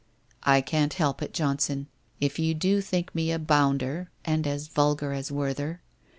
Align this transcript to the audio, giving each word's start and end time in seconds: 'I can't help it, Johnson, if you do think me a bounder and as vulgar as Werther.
'I 0.43 0.61
can't 0.61 0.95
help 0.95 1.21
it, 1.21 1.31
Johnson, 1.31 1.85
if 2.19 2.39
you 2.39 2.55
do 2.55 2.81
think 2.81 3.13
me 3.13 3.31
a 3.31 3.37
bounder 3.37 4.09
and 4.25 4.47
as 4.47 4.67
vulgar 4.67 5.13
as 5.13 5.31
Werther. 5.31 5.81